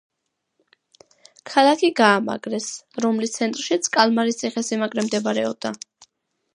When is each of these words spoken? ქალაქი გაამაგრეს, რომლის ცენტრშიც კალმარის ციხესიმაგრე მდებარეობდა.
ქალაქი 1.51 1.91
გაამაგრეს, 2.01 2.71
რომლის 3.07 3.37
ცენტრშიც 3.37 3.93
კალმარის 3.99 4.41
ციხესიმაგრე 4.43 5.09
მდებარეობდა. 5.11 5.79